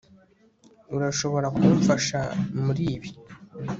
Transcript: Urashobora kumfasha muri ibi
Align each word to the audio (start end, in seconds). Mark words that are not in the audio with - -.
Urashobora 0.95 1.47
kumfasha 1.55 2.19
muri 2.63 2.83
ibi 2.95 3.09